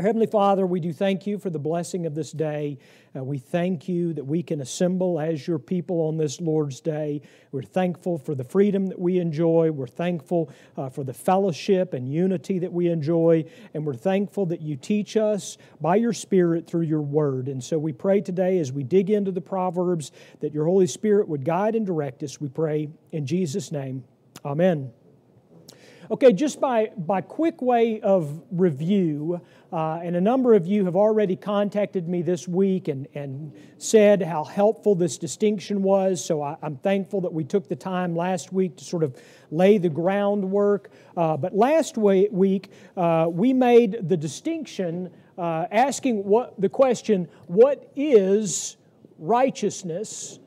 [0.00, 2.78] Heavenly Father, we do thank you for the blessing of this day.
[3.16, 7.20] Uh, we thank you that we can assemble as your people on this Lord's Day.
[7.50, 9.72] We're thankful for the freedom that we enjoy.
[9.72, 13.44] We're thankful uh, for the fellowship and unity that we enjoy.
[13.74, 17.48] And we're thankful that you teach us by your Spirit through your word.
[17.48, 21.26] And so we pray today as we dig into the Proverbs that your Holy Spirit
[21.26, 22.40] would guide and direct us.
[22.40, 24.04] We pray in Jesus' name.
[24.44, 24.92] Amen.
[26.10, 30.96] Okay, just by, by quick way of review, uh, and a number of you have
[30.96, 36.24] already contacted me this week and, and said how helpful this distinction was.
[36.24, 39.76] So I, am thankful that we took the time last week to sort of lay
[39.76, 40.90] the groundwork.
[41.14, 47.92] Uh, but last week, uh, we made the distinction uh, asking what, the question, what
[47.96, 48.78] is
[49.18, 50.38] righteousness?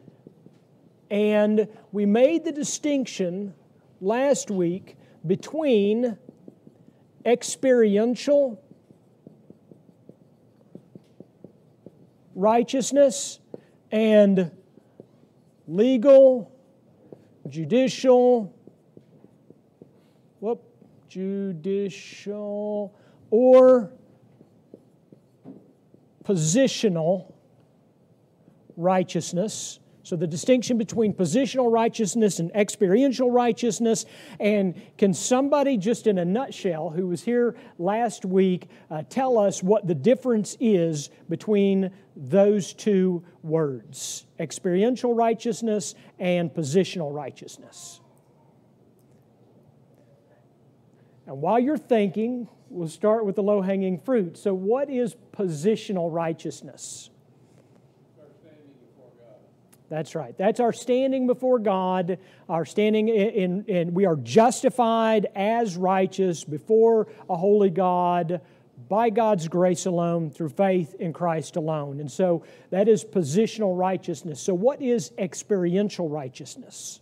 [1.11, 3.53] And we made the distinction
[3.99, 6.17] last week between
[7.25, 8.63] experiential
[12.35, 13.39] righteousness
[13.91, 14.51] and
[15.67, 16.51] legal,
[17.47, 18.53] judicial,
[20.39, 20.63] whoop,
[21.07, 22.95] judicial,
[23.29, 23.91] or
[26.23, 27.33] positional
[28.77, 29.80] righteousness.
[30.11, 34.05] So, the distinction between positional righteousness and experiential righteousness.
[34.41, 39.63] And can somebody, just in a nutshell, who was here last week, uh, tell us
[39.63, 48.01] what the difference is between those two words experiential righteousness and positional righteousness?
[51.25, 54.37] And while you're thinking, we'll start with the low hanging fruit.
[54.37, 57.10] So, what is positional righteousness?
[59.91, 60.33] That's right.
[60.37, 67.09] That's our standing before God, our standing in, in, we are justified as righteous before
[67.29, 68.39] a holy God
[68.87, 71.99] by God's grace alone through faith in Christ alone.
[71.99, 74.39] And so that is positional righteousness.
[74.39, 77.01] So, what is experiential righteousness?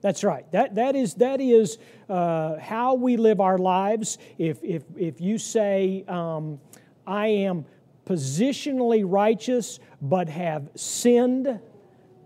[0.00, 0.50] That's right.
[0.52, 1.78] That, that is, that is
[2.08, 4.18] uh, how we live our lives.
[4.38, 6.60] If, if, if you say, um,
[7.08, 7.64] I am
[8.06, 11.60] positionally righteous but have sinned.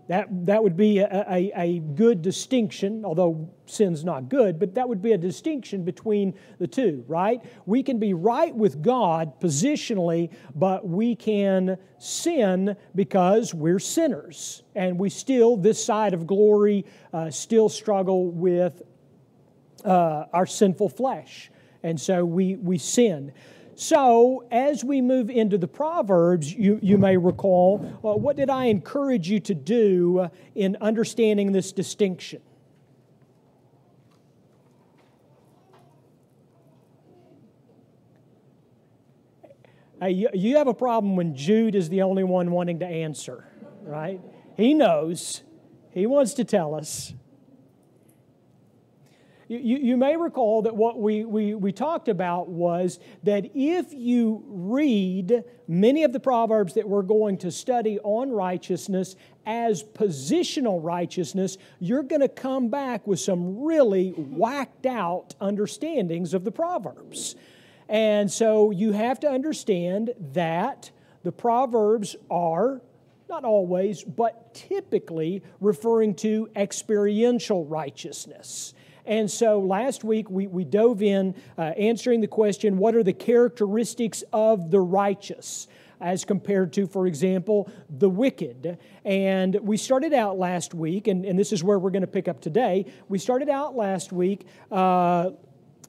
[0.09, 4.87] That, that would be a, a, a, good distinction, although sin's not good, but that
[4.87, 7.41] would be a distinction between the two, right?
[7.65, 14.63] We can be right with God positionally, but we can sin because we're sinners.
[14.75, 18.81] And we still, this side of glory, uh, still struggle with
[19.85, 21.49] uh, our sinful flesh.
[21.81, 23.31] And so we, we sin.
[23.75, 28.65] So, as we move into the Proverbs, you, you may recall, uh, what did I
[28.65, 32.41] encourage you to do in understanding this distinction?
[40.03, 43.47] Uh, you, you have a problem when Jude is the only one wanting to answer,
[43.83, 44.19] right?
[44.57, 45.43] He knows,
[45.91, 47.13] he wants to tell us.
[49.47, 54.43] You, you may recall that what we, we, we talked about was that if you
[54.47, 59.15] read many of the Proverbs that we're going to study on righteousness
[59.45, 66.43] as positional righteousness, you're going to come back with some really whacked out understandings of
[66.43, 67.35] the Proverbs.
[67.89, 70.89] And so you have to understand that
[71.23, 72.81] the Proverbs are
[73.29, 78.73] not always, but typically referring to experiential righteousness.
[79.05, 83.13] And so last week we, we dove in uh, answering the question what are the
[83.13, 85.67] characteristics of the righteous?
[86.01, 88.77] As compared to, for example, the wicked.
[89.05, 92.27] And we started out last week, and, and this is where we're going to pick
[92.27, 92.91] up today.
[93.07, 95.29] We started out last week uh,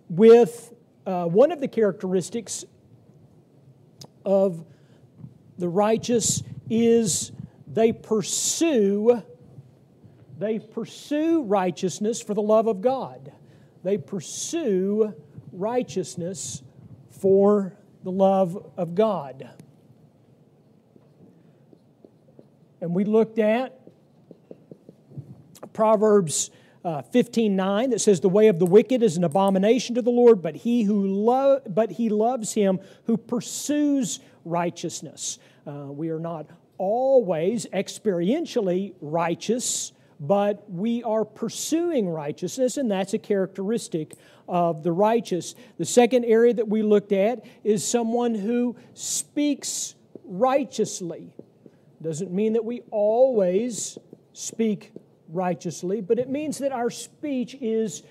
[0.08, 0.72] with
[1.04, 2.64] uh, one of the characteristics
[4.24, 4.64] of
[5.58, 7.32] the righteous is
[7.66, 9.22] they pursue
[10.38, 13.32] they pursue righteousness for the love of God.
[13.82, 15.14] They pursue
[15.52, 16.62] righteousness
[17.10, 19.48] for the love of God.
[22.80, 23.80] And we looked at
[25.72, 26.50] Proverbs
[26.84, 30.10] uh, 15 9 that says, The way of the wicked is an abomination to the
[30.10, 35.38] Lord, but he, who lo- but he loves him who pursues righteousness.
[35.66, 36.46] Uh, we are not
[36.76, 44.14] always experientially righteous but we are pursuing righteousness, and that's a characteristic
[44.48, 45.54] of the righteous.
[45.78, 49.94] The second area that we looked at is someone who speaks
[50.24, 51.32] righteously.
[52.02, 53.98] Doesn't mean that we always
[54.32, 54.92] speak
[55.28, 58.02] righteously, but it means that our speech is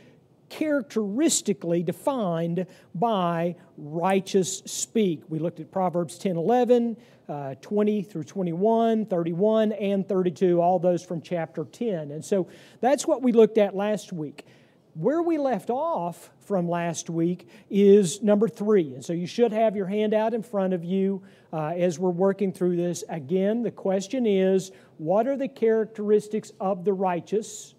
[0.54, 5.24] characteristically defined by righteous speak.
[5.28, 6.96] We looked at Proverbs 10 11,
[7.28, 12.12] uh, 20 through 21, 31, and 32, all those from chapter 10.
[12.12, 12.48] And so
[12.82, 14.46] that's what we looked at last week.
[14.94, 18.94] Where we left off from last week is number three.
[18.94, 22.54] And so you should have your handout in front of you uh, as we're working
[22.54, 23.04] through this.
[23.10, 27.74] Again, the question is what are the characteristics of the righteous?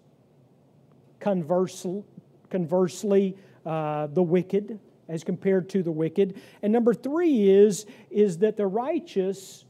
[1.21, 2.03] Conversely,
[2.55, 3.35] conversely
[3.65, 6.41] uh, the wicked as compared to the wicked.
[6.61, 9.65] And number three is, is that the righteous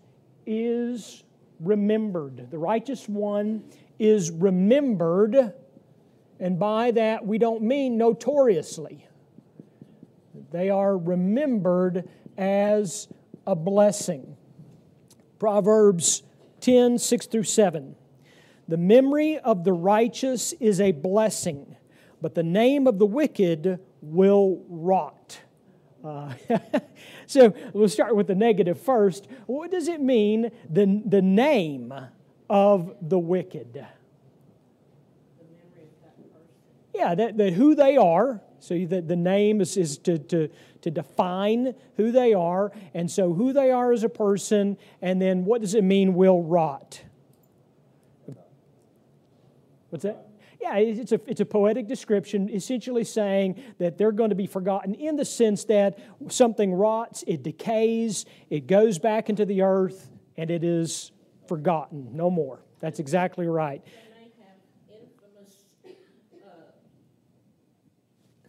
[0.46, 1.24] is
[1.60, 2.50] remembered.
[2.52, 3.64] The righteous one
[4.00, 5.54] is remembered
[6.40, 9.08] and by that, we don't mean notoriously.
[10.52, 13.08] They are remembered as
[13.48, 14.36] a blessing.
[15.40, 16.24] Proverbs
[16.62, 17.96] 10 6 through 7.
[18.68, 21.76] The memory of the righteous is a blessing,
[22.22, 25.40] but the name of the wicked will rot.
[26.04, 26.34] Uh,
[27.26, 29.28] so we'll start with the negative first.
[29.48, 31.94] What does it mean, the, the name
[32.50, 33.86] of the wicked?
[36.94, 38.42] Yeah, that, that who they are.
[38.60, 40.50] So the, the name is, is to, to,
[40.82, 42.72] to define who they are.
[42.94, 46.42] And so who they are as a person, and then what does it mean will
[46.42, 47.02] rot?
[49.90, 50.25] What's that?
[50.66, 54.96] Yeah, it's a, it's a poetic description, essentially saying that they're going to be forgotten
[54.96, 60.50] in the sense that something rots, it decays, it goes back into the earth, and
[60.50, 61.12] it is
[61.48, 62.62] forgotten no more.
[62.80, 63.84] That's exactly right.
[63.86, 64.58] Have
[64.90, 65.54] infamous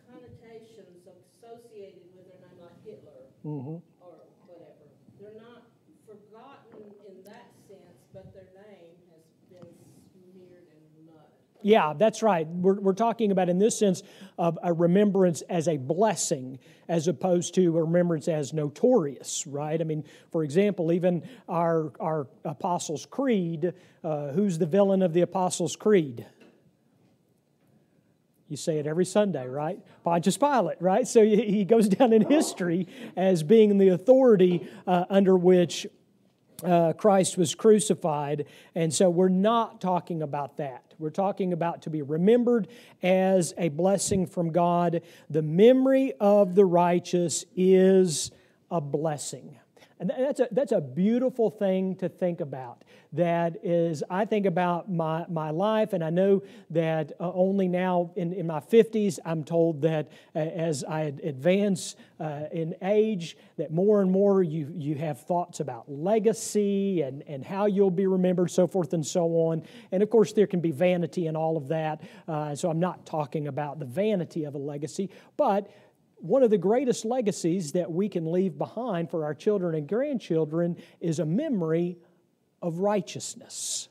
[0.09, 3.29] connotations associated with a name like Hitler.
[3.45, 3.77] mm-hmm.
[4.01, 4.17] or
[4.49, 4.89] whatever.
[5.21, 5.69] They're not
[6.09, 6.81] forgotten
[7.13, 9.21] in that sense, but their name has
[9.53, 9.69] been
[10.17, 11.29] smeared in mud.
[11.67, 12.47] Yeah, that's right.
[12.47, 14.05] We're, we're talking about, in this sense,
[14.39, 19.81] of a remembrance as a blessing as opposed to a remembrance as notorious, right?
[19.81, 23.73] I mean, for example, even our, our Apostles' Creed,
[24.05, 26.25] uh, who's the villain of the Apostles' Creed?
[28.49, 29.81] You say it every Sunday, right?
[30.05, 31.09] Pontius Pilate, right?
[31.09, 32.87] So he goes down in history
[33.17, 35.89] as being the authority uh, under which
[36.65, 38.47] uh, Christ was crucified.
[38.75, 40.95] And so we're not talking about that.
[40.99, 42.69] We're talking about to be remembered
[43.03, 45.03] as a blessing from God.
[45.29, 48.31] The memory of the righteous is
[48.71, 49.59] a blessing.
[49.99, 52.85] And that's a, that's a beautiful thing to think about.
[53.13, 58.11] That is, I think about my, my life, and I know that uh, only now
[58.15, 63.73] in, in my 50s, I'm told that uh, as I advance uh, in age, that
[63.73, 68.51] more and more you, you have thoughts about legacy and, and how you'll be remembered,
[68.51, 69.63] so forth and so on.
[69.93, 72.03] And of course, there can be vanity in all of that.
[72.29, 75.09] Uh, so I'm not talking about the vanity of a legacy,
[75.39, 75.71] but
[76.17, 80.77] one of the greatest legacies that we can leave behind for our children and grandchildren
[81.01, 81.99] is a memory
[82.63, 83.89] of righteousness.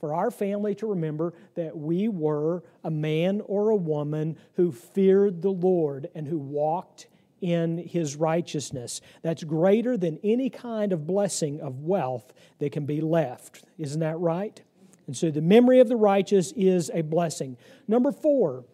[0.00, 5.42] For our family to remember that we were a man or a woman who feared
[5.42, 7.06] the Lord and who walked
[7.40, 9.00] in his righteousness.
[9.22, 13.64] That's greater than any kind of blessing of wealth that can be left.
[13.78, 14.60] Isn't that right?
[15.06, 17.56] And so the memory of the righteous is a blessing.
[17.86, 18.64] Number four.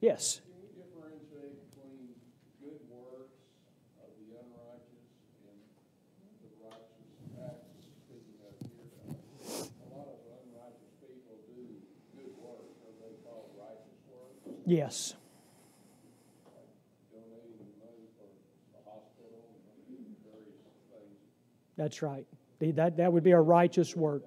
[0.00, 0.40] Yes.
[14.68, 15.14] Yes.
[21.78, 22.26] That's right.
[22.60, 24.24] That, that would be a righteous work.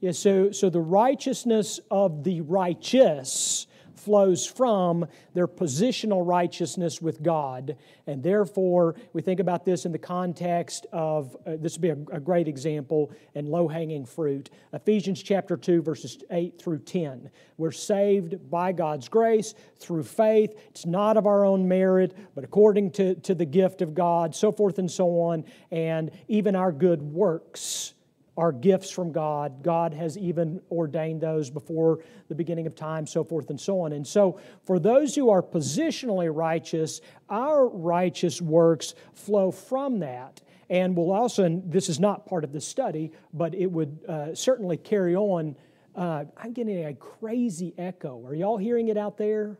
[0.00, 3.68] Yes, so, so the righteousness of the righteous
[4.02, 7.76] flows from their positional righteousness with God.
[8.06, 12.16] And therefore, we think about this in the context of uh, this would be a,
[12.16, 14.50] a great example and low hanging fruit.
[14.72, 17.30] Ephesians chapter 2, verses 8 through 10.
[17.56, 20.54] We're saved by God's grace through faith.
[20.68, 24.50] It's not of our own merit, but according to, to the gift of God, so
[24.50, 25.44] forth and so on.
[25.70, 27.94] And even our good works
[28.36, 29.62] are gifts from God.
[29.62, 33.92] God has even ordained those before the beginning of time, so forth and so on.
[33.92, 40.40] And so, for those who are positionally righteous, our righteous works flow from that.
[40.70, 44.34] And we'll also, and this is not part of the study, but it would uh,
[44.34, 45.54] certainly carry on.
[45.94, 48.24] Uh, I'm getting a crazy echo.
[48.26, 49.58] Are y'all hearing it out there?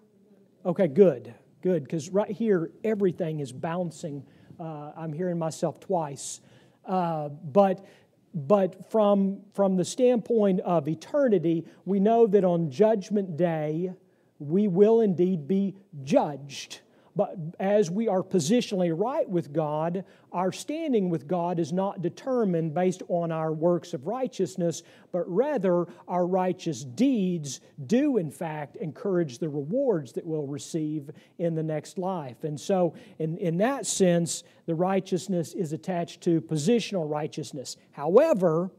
[0.64, 4.24] Okay, good, good, because right here, everything is bouncing.
[4.58, 6.40] Uh, I'm hearing myself twice.
[6.86, 7.84] Uh, but
[8.34, 13.92] but from, from the standpoint of eternity, we know that on Judgment Day,
[14.38, 16.80] we will indeed be judged.
[17.14, 22.72] But as we are positionally right with God, our standing with God is not determined
[22.72, 29.38] based on our works of righteousness, but rather our righteous deeds do, in fact, encourage
[29.38, 32.44] the rewards that we'll receive in the next life.
[32.44, 37.76] And so, in, in that sense, the righteousness is attached to positional righteousness.
[37.90, 38.70] However,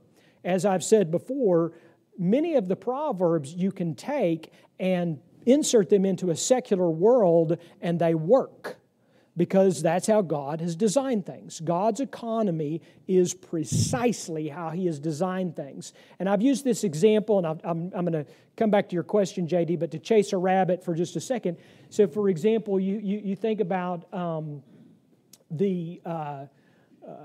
[0.43, 1.73] as I've said before,
[2.17, 7.99] many of the Proverbs you can take and insert them into a secular world and
[7.99, 8.77] they work
[9.35, 11.59] because that's how God has designed things.
[11.59, 15.93] God's economy is precisely how He has designed things.
[16.19, 19.47] And I've used this example, and I'm, I'm, going to come back to your question,
[19.47, 21.57] JD, but to chase a rabbit for just a second.
[21.89, 24.61] So, for example, you, you, you think about um,
[25.49, 26.45] the uh,
[27.07, 27.15] uh,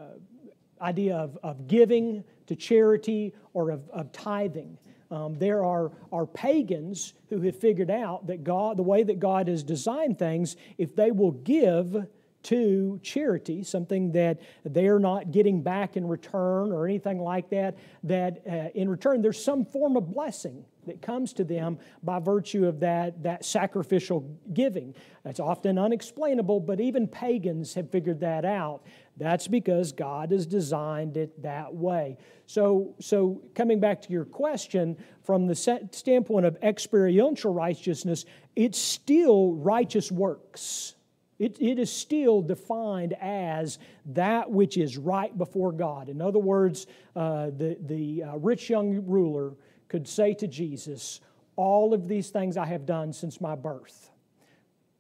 [0.81, 4.79] idea of, of giving to charity or of, of tithing.
[5.11, 9.49] Um, there are, are pagans who have figured out that God, the way that God
[9.49, 12.07] has designed things, if they will give
[12.45, 18.42] to charity, something that they're not getting back in return or anything like that, that
[18.49, 22.80] uh, in return there's some form of blessing that comes to them by virtue of
[22.80, 24.95] that, that sacrificial giving.
[25.23, 28.83] That's often unexplainable, but even pagans have figured that out.
[29.16, 32.16] That's because God has designed it that way.
[32.47, 38.25] So, so coming back to your question, from the standpoint of experiential righteousness,
[38.57, 40.95] it's still righteous works.
[41.38, 46.09] It, it is still defined as that which is right before God.
[46.09, 49.54] In other words, uh, the, the uh, rich young ruler
[49.88, 51.21] could say to Jesus,
[51.54, 54.11] All of these things I have done since my birth.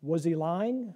[0.00, 0.94] Was he lying?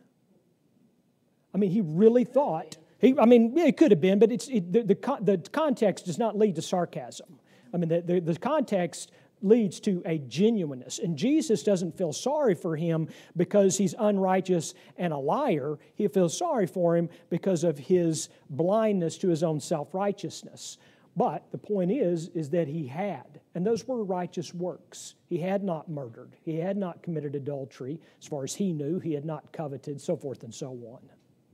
[1.53, 4.73] I mean, he really thought he, I mean, it could have been, but it's, it,
[4.73, 7.41] the, the, the, context does not lead to sarcasm.
[7.75, 9.11] I mean, the, the, the context
[9.43, 10.99] leads to a genuineness.
[10.99, 15.79] And Jesus doesn't feel sorry for him because he's unrighteous and a liar.
[15.95, 20.79] He feels sorry for him because of his blindness to his own self righteousness.
[21.17, 25.15] But the point is, is that he had, and those were righteous works.
[25.27, 26.37] He had not murdered.
[26.43, 28.01] He had not committed adultery.
[28.21, 31.01] As far as he knew, he had not coveted, so forth and so on.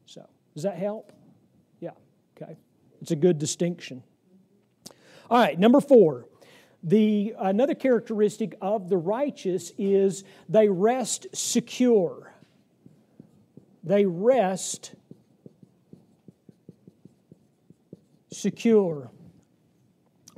[0.06, 1.12] So, does that help?
[1.80, 1.90] Yeah,
[2.40, 2.56] okay?
[3.02, 4.04] It's a good distinction.
[5.28, 6.26] All right, number four.
[6.88, 12.32] The, another characteristic of the righteous is they rest secure.
[13.84, 14.94] They rest
[18.30, 19.10] secure.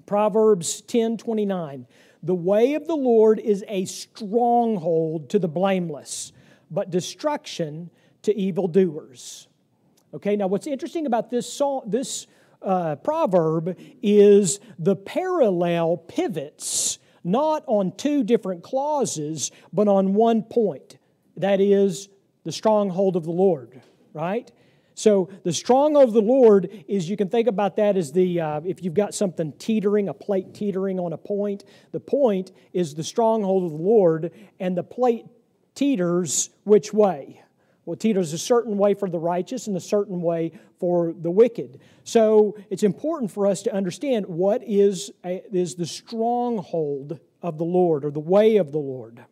[0.06, 1.86] Proverbs 10 29.
[2.24, 6.32] The way of the Lord is a stronghold to the blameless,
[6.68, 7.90] but destruction
[8.22, 9.46] to evildoers.
[10.14, 12.26] Okay, now what's interesting about this, song, this
[12.62, 20.98] uh, proverb is the parallel pivots not on two different clauses, but on one point.
[21.36, 22.08] That is
[22.44, 23.80] the stronghold of the Lord,
[24.12, 24.50] right?
[24.94, 28.60] So the stronghold of the Lord is you can think about that as the uh,
[28.64, 31.64] if you've got something teetering, a plate teetering on a point.
[31.92, 35.24] The point is the stronghold of the Lord, and the plate
[35.74, 37.42] teeters which way?
[37.84, 41.80] Well, teeters a certain way for the righteous and a certain way for the wicked.
[42.04, 47.64] So it's important for us to understand what is, a, is the stronghold of the
[47.64, 49.24] Lord or the way of the Lord.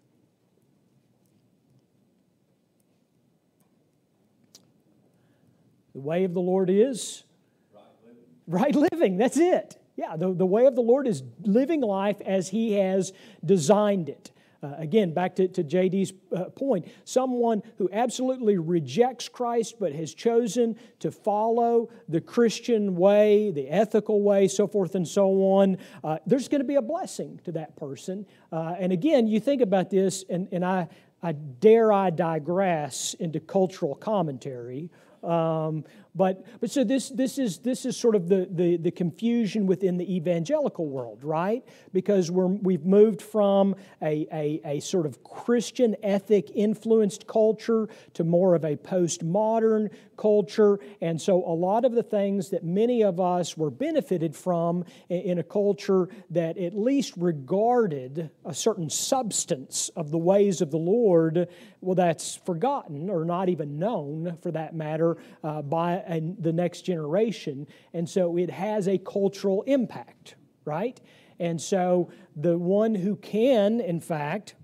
[5.93, 7.25] The way of the Lord is
[7.73, 8.23] right living.
[8.47, 9.17] Right living.
[9.19, 9.83] That's it.
[9.97, 13.13] Yeah, the, the way of the Lord is living life as He has
[13.45, 14.31] designed it.
[14.61, 20.13] Uh, again, back to, to JD's uh, point, someone who absolutely rejects Christ but has
[20.13, 26.19] chosen to follow the Christian way, the ethical way, so forth and so on, uh,
[26.27, 28.27] there's going to be a blessing to that person.
[28.51, 30.89] Uh, and again, you think about this, and, and I,
[31.23, 34.91] I dare I digress into cultural commentary.
[35.23, 35.85] Um,
[36.19, 39.97] but, but so this, this, is, this is sort of the, the, the confusion within
[39.97, 41.65] the evangelical world, right?
[41.93, 48.25] Because we're, we've moved from a, a, a sort of Christian ethic influenced culture to
[48.25, 50.81] more of a postmodern culture.
[51.01, 55.39] And so a lot of the things that many of us were benefited from in,
[55.39, 61.47] a culture that at least regarded a certain substance of the ways of the Lord,
[61.81, 66.83] well, that's forgotten or not even known for that matter uh, by and the next
[66.83, 67.69] generation.
[67.93, 70.35] And so it has a cultural impact,
[70.65, 71.01] right?
[71.39, 74.55] And so the one who can, in fact,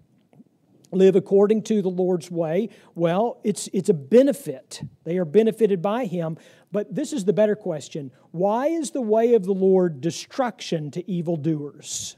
[0.91, 4.83] live according to the Lord's way, well, it's, it's a benefit.
[5.05, 6.39] They are benefited by Him.
[6.73, 11.09] But this is the better question Why is the way of the Lord destruction to
[11.11, 12.17] evildoers?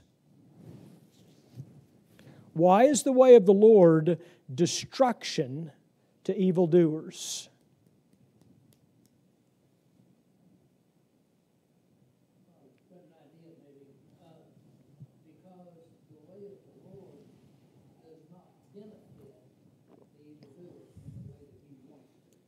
[2.52, 4.18] Why is the way of the Lord
[4.54, 5.72] destruction
[6.24, 7.50] to evildoers?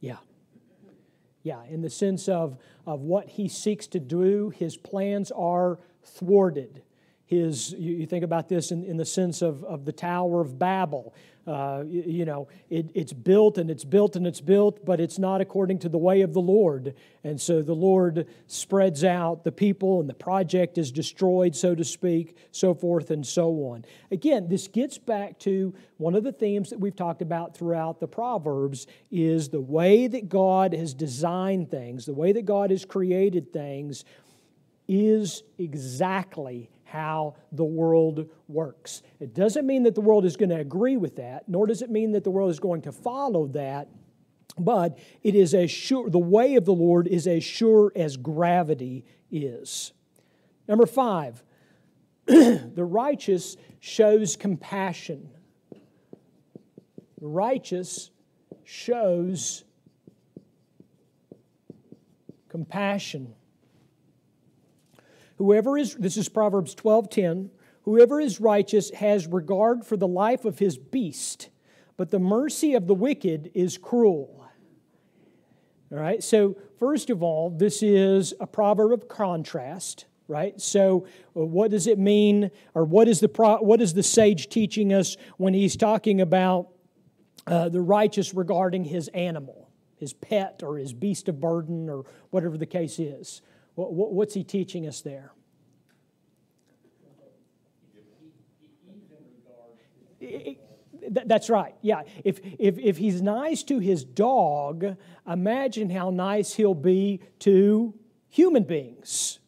[0.01, 0.19] Yeah.
[1.43, 6.83] Yeah, in the sense of, of what he seeks to do, his plans are thwarted.
[7.29, 11.15] His, you, think about this in, in the sense of, of the Tower of Babel.
[11.47, 15.19] Uh, you, you, know, it, it's built and it's built and it's built, but it's
[15.19, 16.95] not according to the way of the Lord.
[17.25, 21.85] And so the Lord spreads out the people and the project is destroyed, so to
[21.85, 23.85] speak, so forth and so on.
[24.11, 28.09] Again, this gets back to one of the themes that we've talked about throughout the
[28.09, 33.53] Proverbs is the way that God has designed things, the way that God has created
[33.53, 34.07] things
[34.89, 39.03] is exactly how the world works.
[39.21, 41.91] It doesn't mean that the world is going to agree with that, nor does it
[41.91, 43.89] mean that the world is going to follow that,
[44.59, 49.05] but it is as sure, the way of the Lord is as sure as gravity
[49.31, 49.93] is.
[50.67, 51.43] Number five,
[52.27, 55.29] the righteous shows compassion.
[57.21, 58.11] The righteous
[58.65, 59.65] shows
[62.49, 63.35] compassion.
[65.39, 67.51] Whoever is, this is Proverbs 12:10,
[67.83, 71.49] whoever is righteous has regard for the life of his beast,
[71.97, 74.45] but the mercy of the wicked is cruel.
[75.91, 80.61] All right, so first of all, this is a proverb of contrast, right?
[80.61, 83.29] So, uh, what does it mean, or what is the,
[83.63, 86.69] what is the sage teaching us when he's talking about
[87.47, 92.59] uh, the righteous regarding his animal, his pet, or his beast of burden, or whatever
[92.59, 93.41] the case is?
[93.87, 95.33] What's he teaching us there?
[101.11, 101.75] That's right.
[101.81, 102.03] Yeah.
[102.25, 107.95] If, if, if he's nice to his dog, imagine how nice he'll be to
[108.29, 109.39] human beings.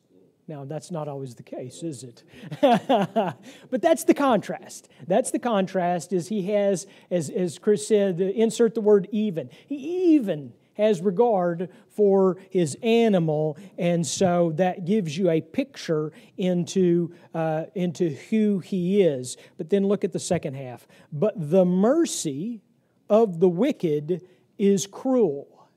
[0.47, 2.23] Now, that's not always the case, is it?
[2.61, 4.89] but that's the contrast.
[5.07, 9.51] That's the contrast is he has, as, as Chris said, insert the word even.
[9.67, 17.15] He even has regard for his animal, and so that gives you a picture into,
[17.35, 19.37] uh, into who he is.
[19.59, 20.89] But then look at the second half.
[21.13, 22.63] But the mercy
[23.09, 24.23] of the wicked
[24.59, 25.69] is cruel.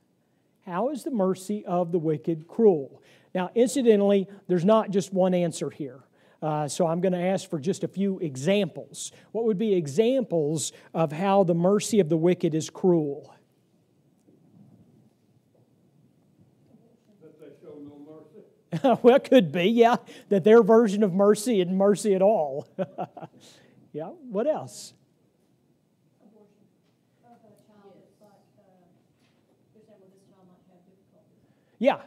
[0.64, 3.02] How is the mercy of the wicked cruel?
[3.34, 6.04] Now, incidentally, there's not just one answer here.
[6.40, 9.12] Uh, so I'm going to ask for just a few examples.
[9.32, 13.34] What would be examples of how the mercy of the wicked is cruel?
[19.02, 19.96] well, it could be, yeah,
[20.28, 22.68] that their version of mercy isn't mercy at all.
[23.92, 24.94] yeah, what else?
[31.78, 32.00] Yeah.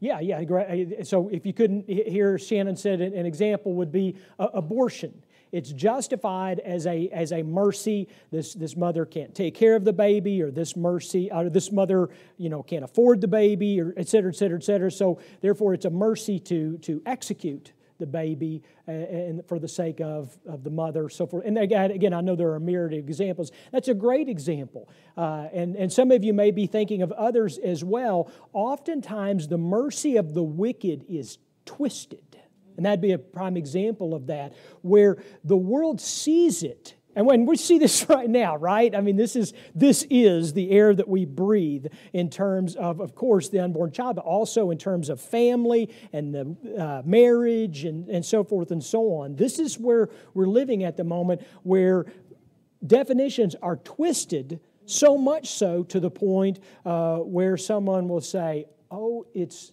[0.00, 1.02] Yeah, yeah.
[1.02, 5.22] So if you couldn't hear, Shannon said an example would be uh, abortion.
[5.52, 8.08] It's justified as a, as a mercy.
[8.30, 12.10] This, this mother can't take care of the baby, or this mercy, or this mother,
[12.36, 14.90] you know, can't afford the baby, or et cetera, et cetera, et cetera.
[14.90, 20.00] So therefore, it's a mercy to, to execute the baby uh, and for the sake
[20.00, 21.44] of, of the mother, so forth.
[21.44, 23.50] And again, again, I know there are myriad examples.
[23.72, 24.88] That's a great example.
[25.16, 28.30] Uh, and, and some of you may be thinking of others as well.
[28.52, 32.38] Oftentimes, the mercy of the wicked is twisted.
[32.78, 36.94] And that'd be a prime example of that, where the world sees it.
[37.16, 38.94] And when we see this right now, right?
[38.94, 43.16] I mean, this is, this is the air that we breathe in terms of, of
[43.16, 48.08] course, the unborn child, but also in terms of family and the uh, marriage and,
[48.08, 49.34] and so forth and so on.
[49.34, 52.06] This is where we're living at the moment where
[52.86, 59.26] definitions are twisted so much so to the point uh, where someone will say, oh,
[59.34, 59.72] it's,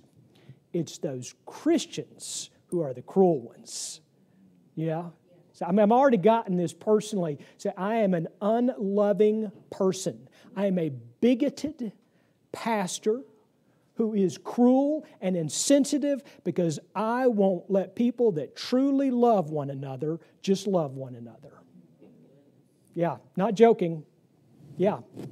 [0.74, 4.02] it's those Christians who are the cruel ones.
[4.76, 5.06] Yeah?
[5.54, 7.40] So I mean, I've already gotten this personally.
[7.58, 10.28] So I am an unloving person.
[10.58, 10.90] I am a
[11.22, 11.94] bigoted
[12.52, 13.22] pastor
[13.94, 20.20] who is cruel and insensitive because I won't let people that truly love one another
[20.42, 21.54] just love one another.
[22.94, 24.04] Yeah, not joking.
[24.76, 25.00] Yeah.
[25.16, 25.26] Yeah.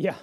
[0.00, 0.14] Yeah.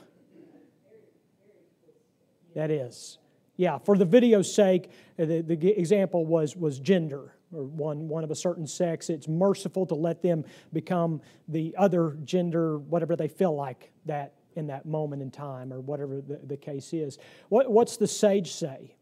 [2.56, 3.20] That is.
[3.58, 8.24] Yeah, for the video's sake, uh, the, the example was, was gender or one, one
[8.24, 9.12] of a certain sex.
[9.12, 14.66] It's merciful to let them become the other gender, whatever they feel like that in
[14.66, 17.20] that moment in time or whatever the, the case is.
[17.50, 18.96] What, what's the sage say?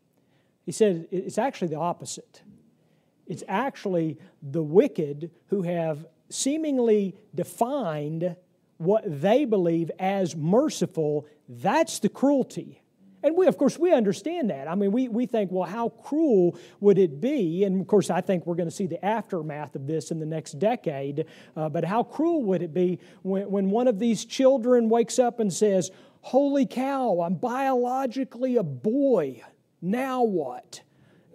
[0.65, 2.41] He said it's actually the opposite.
[3.27, 8.35] It's actually the wicked who have seemingly defined
[8.77, 11.27] what they believe as merciful.
[11.47, 12.81] That's the cruelty.
[13.25, 14.67] And we, of course, we understand that.
[14.67, 17.63] I mean, we, we think, well, how cruel would it be?
[17.63, 20.27] And of course, I think we're going to see the aftermath of this in the
[20.27, 21.25] next decade.
[21.57, 25.39] Uh, but how cruel would it be when, when one of these children wakes up
[25.39, 25.89] and says,
[26.21, 29.41] Holy cow, I'm biologically a boy.
[29.81, 30.81] Now what?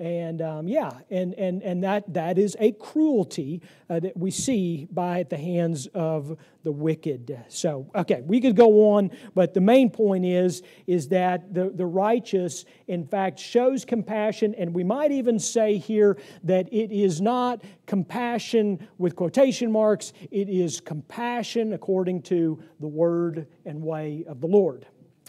[0.00, 3.60] And um, yeah, and, and, and that, that is a cruelty
[3.90, 7.38] uh, that we see by the hands of the wicked.
[7.48, 11.84] So, okay, we could go on, but the main point is, is that the, the
[11.84, 17.62] righteous, in fact, shows compassion, and we might even say here that it is not
[17.84, 24.46] compassion with quotation marks, it is compassion according to the word and way of the
[24.46, 24.86] Lord.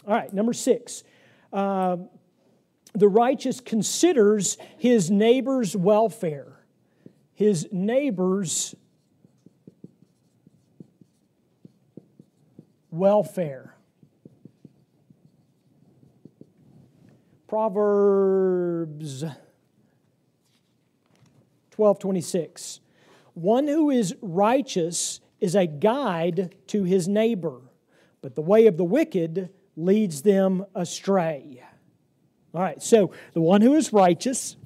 [0.08, 1.04] All right, number six.
[1.52, 1.98] Uh,
[2.94, 6.64] the righteous considers his neighbor's welfare,
[7.32, 8.74] his neighbor's
[12.90, 13.74] welfare.
[17.48, 19.24] Proverbs
[21.70, 22.80] 12:26
[23.34, 27.60] One who is righteous is a guide to his neighbor,
[28.20, 31.62] but the way of the wicked leads them astray.
[32.54, 34.56] All right, so the one who is righteous,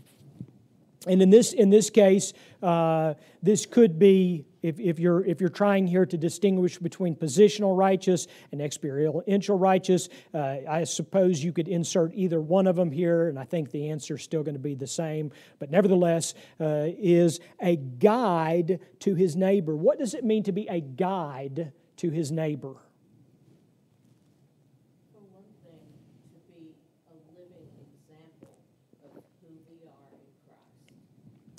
[1.07, 2.33] and in this, in this case,
[2.65, 7.79] uh, this could be, if, if, you're, if you're trying here to distinguish between positional
[7.79, 13.29] righteous and experiential righteous, uh, I suppose you could insert either one of them here,
[13.29, 15.31] and I think the answer is still going to be the same.
[15.61, 19.77] But nevertheless, uh, is a guide to his neighbor.
[19.77, 22.75] What does it mean to be a guide to his neighbor?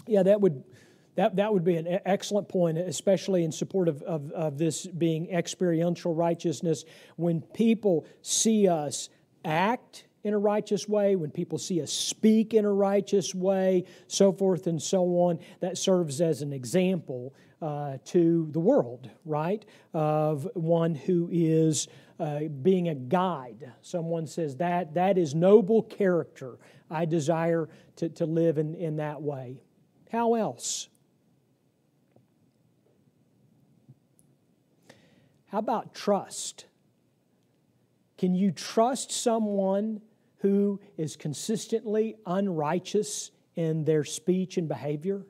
[0.09, 0.63] Yeah, that would
[1.17, 5.31] that, that would be an excellent point, especially in support of, of, of, this being
[5.31, 6.85] experiential righteousness.
[7.15, 9.09] When people see us
[9.43, 14.31] act in a righteous way, when people see us speak in a righteous way, so
[14.31, 19.65] forth and so on, that serves as an example uh, to the world, right?
[19.95, 21.87] Of one who is
[22.19, 23.71] uh, being a guide.
[23.81, 26.59] Someone says that that is noble character.
[26.91, 29.61] I desire to, to live in, in that way.
[30.11, 30.89] How else?
[35.47, 36.65] How about trust?
[38.17, 40.01] Can you trust someone
[40.39, 45.25] who is consistently unrighteous in their speech and behavior?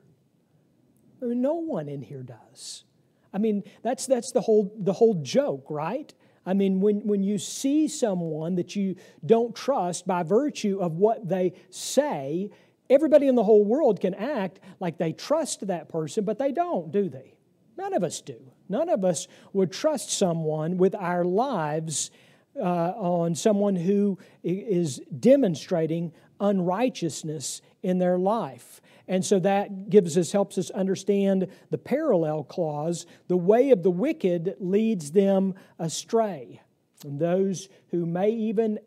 [1.22, 2.84] I mean, no one in here does.
[3.32, 6.12] I mean, that's, that's the, whole, the whole joke, right?
[6.46, 11.28] I mean, when, when you see someone that you don't trust by virtue of what
[11.28, 12.50] they say,
[12.90, 16.90] Everybody in the whole world can act like they trust that person, but they don't,
[16.90, 17.34] do they?
[17.76, 18.38] None of us do.
[18.68, 22.10] None of us would trust someone with our lives
[22.58, 28.80] uh, on someone who is demonstrating unrighteousness in their life.
[29.06, 33.90] And so that gives us, helps us understand the parallel clause the way of the
[33.90, 36.60] wicked leads them astray.
[37.04, 38.78] And those who may even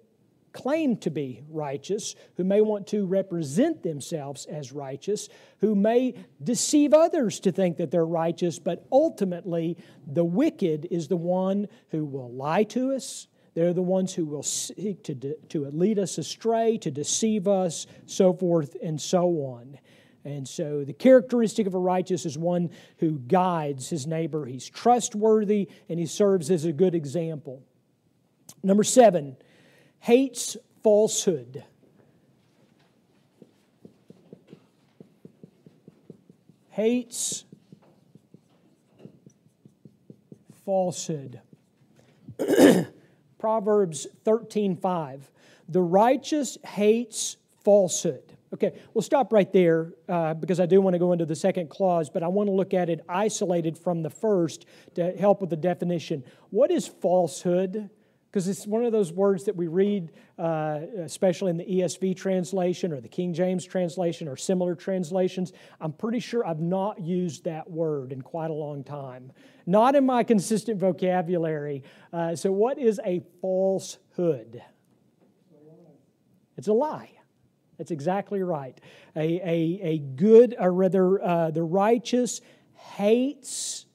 [0.53, 6.93] claim to be righteous, who may want to represent themselves as righteous, who may deceive
[6.93, 12.31] others to think that they're righteous, but ultimately the wicked is the one who will
[12.31, 13.27] lie to us.
[13.53, 17.85] They're the ones who will seek to, de- to lead us astray, to deceive us,
[18.05, 19.77] so forth and so on.
[20.23, 24.45] And so the characteristic of a righteous is one who guides his neighbor.
[24.45, 27.63] He's trustworthy and he serves as a good example.
[28.63, 29.35] Number seven,
[30.01, 31.63] hates falsehood.
[36.69, 37.45] Hates
[40.65, 41.41] falsehood.
[43.39, 45.21] Proverbs 13:5.
[45.69, 48.23] The righteous hates falsehood.
[48.53, 51.69] Okay, we'll stop right there uh, because I do want to go into the second
[51.69, 55.49] clause, but I want to look at it isolated from the first to help with
[55.49, 56.23] the definition.
[56.49, 57.89] What is falsehood?
[58.31, 62.93] Because it's one of those words that we read, uh, especially in the ESV translation
[62.93, 65.51] or the King James translation or similar translations.
[65.81, 69.33] I'm pretty sure I've not used that word in quite a long time,
[69.65, 71.83] not in my consistent vocabulary.
[72.13, 74.61] Uh, so, what is a falsehood?
[76.57, 77.11] It's a lie.
[77.77, 78.79] That's exactly right.
[79.15, 82.39] A, a, a good, or rather, uh, the righteous
[82.75, 83.87] hates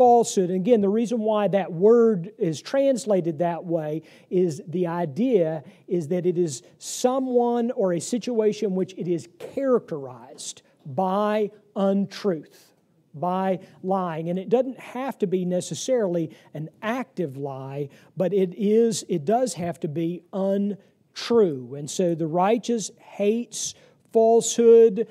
[0.00, 0.48] falsehood.
[0.48, 6.08] And again, the reason why that word is translated that way is the idea is
[6.08, 12.72] that it is someone or a situation which it is characterized by untruth,
[13.12, 14.30] by lying.
[14.30, 19.52] And it doesn't have to be necessarily an active lie, but it is it does
[19.52, 21.74] have to be untrue.
[21.74, 23.74] And so the righteous hates
[24.14, 25.08] falsehood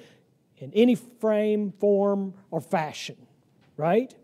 [0.58, 3.17] in any frame, form, or fashion,
[3.78, 4.15] right?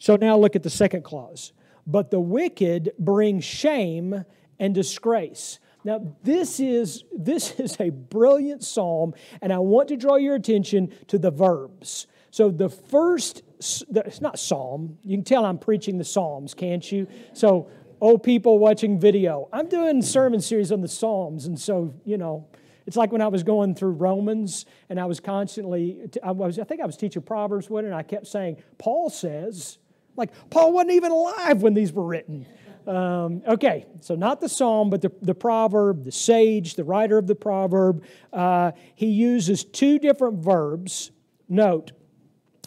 [0.00, 1.52] So now look at the second clause.
[1.86, 4.24] But the wicked bring shame
[4.58, 5.60] and disgrace.
[5.84, 10.92] Now, this is, this is a brilliant psalm, and I want to draw your attention
[11.08, 12.06] to the verbs.
[12.30, 17.06] So, the first, it's not psalm, you can tell I'm preaching the psalms, can't you?
[17.32, 17.68] So,
[18.00, 22.46] oh, people watching video, I'm doing sermon series on the psalms, and so, you know,
[22.86, 26.64] it's like when I was going through Romans and I was constantly, I, was, I
[26.64, 29.78] think I was teaching Proverbs with and I kept saying, Paul says,
[30.20, 32.46] like, Paul wasn't even alive when these were written.
[32.86, 37.26] Um, okay, so not the psalm, but the, the proverb, the sage, the writer of
[37.26, 38.04] the proverb.
[38.32, 41.10] Uh, he uses two different verbs.
[41.48, 41.92] Note,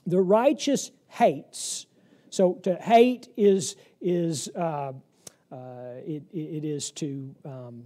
[0.05, 1.87] the righteous hates.
[2.29, 4.93] So to hate is, is uh,
[5.51, 5.55] uh,
[6.05, 7.83] it, it is to um,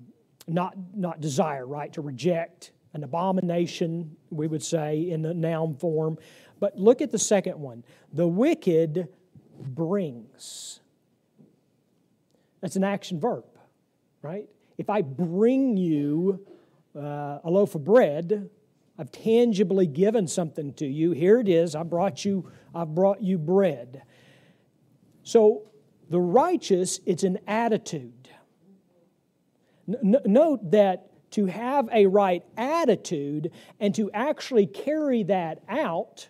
[0.47, 1.91] not, not desire, right?
[1.93, 6.17] To reject, an abomination, we would say, in the noun form.
[6.59, 7.83] But look at the second one.
[8.13, 9.07] The wicked
[9.59, 10.79] brings.
[12.61, 13.45] That's an action verb,
[14.21, 14.47] right?
[14.77, 16.45] If I bring you
[16.95, 18.49] uh, a loaf of bread,
[18.97, 21.11] I've tangibly given something to you.
[21.11, 21.75] Here it is.
[21.75, 22.51] I brought you.
[22.73, 24.03] I brought you bread.
[25.23, 25.63] So
[26.09, 28.29] the righteous, it's an attitude.
[29.87, 36.29] N- note that to have a right attitude and to actually carry that out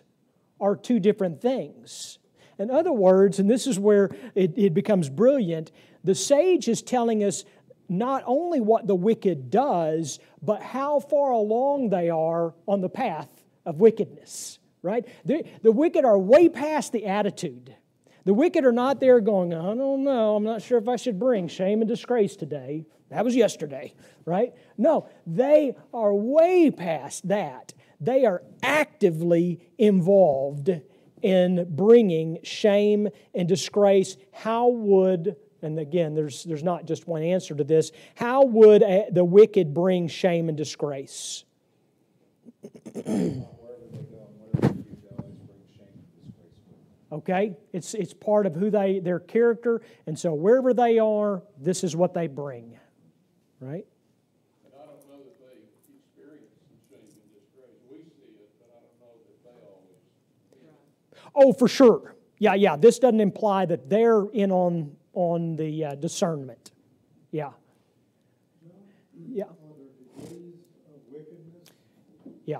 [0.60, 2.18] are two different things.
[2.58, 5.70] In other words, and this is where it, it becomes brilliant,
[6.04, 7.44] the sage is telling us
[7.88, 13.28] not only what the wicked does, but how far along they are on the path
[13.64, 15.06] of wickedness, right?
[15.24, 17.74] The, the wicked are way past the attitude.
[18.24, 21.18] The wicked are not there going, I don't know, I'm not sure if I should
[21.18, 22.84] bring shame and disgrace today.
[23.08, 23.94] That was yesterday,
[24.26, 24.52] right?
[24.76, 27.72] No, they are way past that.
[28.00, 30.70] They are actively involved
[31.22, 37.54] in bringing shame and disgrace, how would, and again, there's, there's not just one answer
[37.54, 41.44] to this, how would a, the wicked bring shame and disgrace?
[47.12, 47.56] okay?
[47.72, 49.80] It's, it's part of who they their character.
[50.06, 52.78] And so wherever they are this is what they bring
[53.60, 53.86] right
[61.40, 62.16] Oh, for sure.
[62.38, 62.76] Yeah, yeah.
[62.76, 66.72] This doesn't imply that they're in on on the uh, discernment.
[67.30, 67.50] Yeah.
[69.30, 69.44] Yeah.
[72.44, 72.58] Yeah.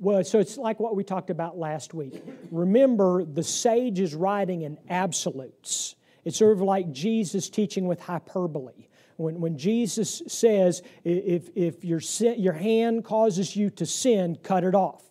[0.00, 2.22] Well, so it's like what we talked about last week.
[2.50, 5.94] Remember, the sage is writing in absolutes.
[6.26, 8.88] It's sort of like Jesus teaching with hyperbole.
[9.16, 14.64] When, when Jesus says, if, if your, sin, your hand causes you to sin, cut
[14.64, 15.02] it off.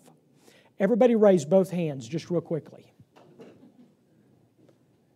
[0.79, 2.91] Everybody raise both hands just real quickly.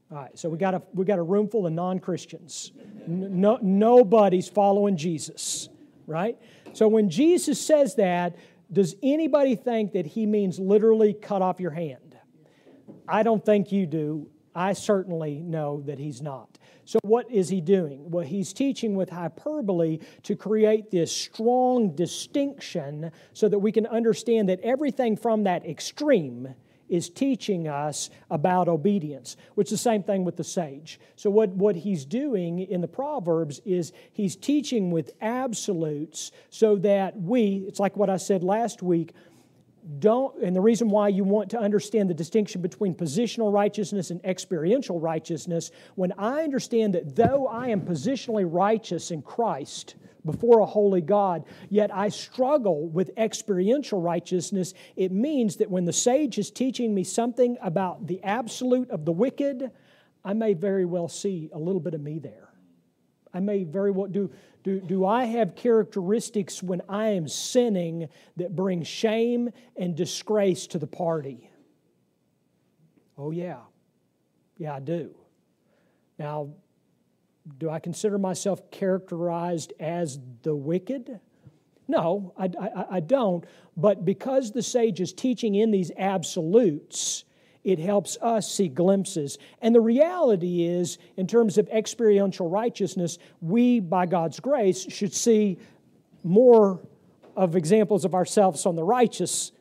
[0.10, 2.72] All right, so we got a, we got a room full of non Christians.
[3.08, 5.68] No, nobody's following Jesus,
[6.06, 6.38] right?
[6.72, 8.38] So when Jesus says that,
[8.72, 12.18] does anybody think that he means literally cut off your hand?
[13.08, 14.30] I don't think you do.
[14.58, 16.58] I certainly know that he's not.
[16.84, 18.10] So, what is he doing?
[18.10, 24.50] Well, he's teaching with hyperbole to create this strong distinction so that we can understand
[24.50, 26.56] that everything from that extreme
[26.90, 31.00] is teaching us about obedience, which is the same thing with the sage.
[31.16, 37.16] So, what, what he's doing in the Proverbs is he's teaching with absolutes so that
[37.20, 39.14] we, it's like what I said last week,
[40.00, 44.24] don't, and the reason why you want to understand the distinction between positional righteousness and
[44.24, 49.96] experiential righteousness, when I understand that though I am positionally righteous in Christ
[50.26, 54.74] before a holy God, yet I struggle with experiential righteousness.
[54.96, 59.14] It means that when the sage is teaching me something about the absolute of the
[59.14, 59.72] wicked,
[60.26, 62.47] I may very well see a little bit of me there.
[63.38, 64.32] I may very well do.
[64.64, 70.80] Do, do I have characteristics when I am sinning that bring shame and disgrace to
[70.80, 71.52] the party?
[73.16, 73.60] Oh, yeah.
[74.58, 75.14] Yeah, I do.
[76.18, 76.50] Now,
[77.60, 81.20] do I consider myself characterized as the wicked?
[81.88, 83.46] No, I, I, I, don't.
[83.78, 87.24] But because the sage is teaching in these absolutes,
[87.68, 89.38] it helps us see glimpses.
[89.62, 95.58] And the reality is, in terms of experiential righteousness, we, by God's grace, should see
[96.24, 96.80] more
[97.36, 99.52] of examples of ourselves on the righteous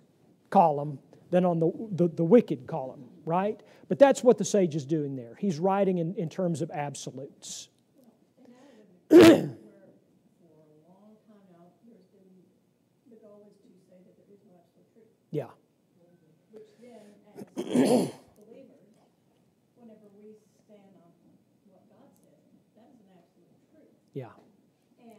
[0.51, 3.61] column than on the, the, the wicked column, right?
[3.88, 5.35] But that's what the sage is doing there.
[5.37, 7.71] He's writing in, in terms of absolutes.
[15.37, 15.53] Yeah.
[16.53, 17.01] Which then,
[17.37, 18.12] as believers,
[19.77, 20.37] whenever we
[20.69, 21.12] stand on
[21.73, 22.45] what God says,
[22.77, 23.97] that is an absolute truth.
[24.12, 24.37] Yeah.
[25.01, 25.16] And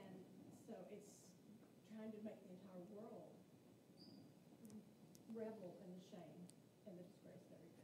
[0.69, 1.09] so it's
[1.89, 3.33] trying to make the entire world
[5.33, 6.45] revel in the shame
[6.85, 7.41] and the disgrace.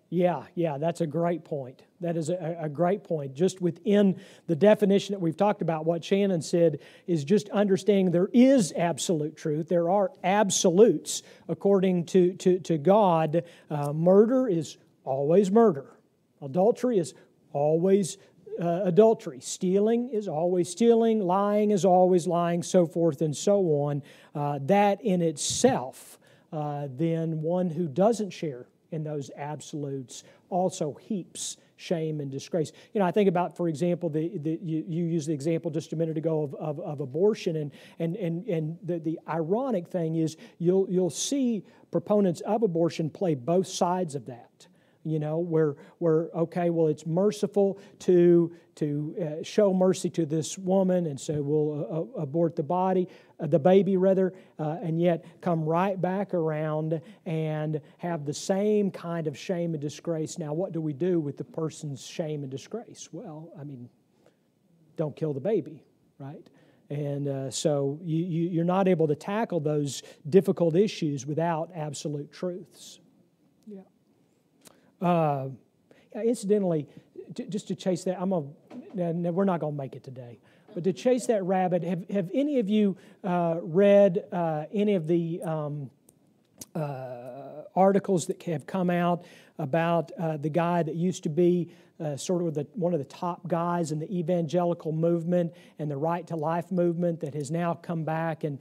[0.09, 1.81] Yeah, yeah, that's a great point.
[2.03, 3.33] That is a, a, great point.
[3.33, 8.29] Just within the definition that we've talked about, what Shannon said is just understanding there
[8.33, 9.69] is absolute truth.
[9.69, 13.43] There are absolutes according to, to, to God.
[13.69, 15.85] Uh, murder is always murder,
[16.41, 17.13] adultery is
[17.53, 18.17] always
[18.61, 19.39] uh, adultery.
[19.39, 21.21] Stealing is always stealing.
[21.21, 24.03] Lying is always lying, so forth and so on.
[24.35, 26.19] Uh, that in itself,
[26.51, 32.71] uh, then one who doesn't share in those absolutes also heaps shame and disgrace.
[32.93, 35.93] You know, I think about, for example, the, the you, you used the example just
[35.93, 40.15] a minute ago of, of, of abortion, and, and, and, and the, the ironic thing
[40.15, 44.67] is you'll, you'll see proponents of abortion play both sides of that
[45.03, 50.57] you know where where okay well it's merciful to to uh, show mercy to this
[50.57, 53.07] woman and so we'll uh, uh abort the body
[53.39, 58.89] uh, the baby rather uh, and yet come right back around and have the same
[58.89, 60.37] kind of shame and disgrace.
[60.37, 63.09] Now what do we do with the person's shame and disgrace?
[63.11, 63.89] Well i mean
[64.95, 65.83] don't kill the baby
[66.23, 66.47] right?
[66.89, 72.31] And uh, so you, you, you're not able to tackle those difficult issues without absolute
[72.31, 72.99] truths
[75.03, 75.49] uh,
[76.15, 76.87] incidentally,
[77.49, 80.39] just to chase that, I'm gonna, no, we're not going to make it today.
[80.73, 85.07] But to chase that rabbit, have, have any of you uh, read uh, any of
[85.07, 85.91] the um,
[86.73, 89.23] uh, articles that have come out
[89.59, 93.05] about uh, the guy that used to be uh, sort of the, one of the
[93.05, 97.73] top guys in the evangelical movement and the right to life movement that has now
[97.73, 98.57] come back and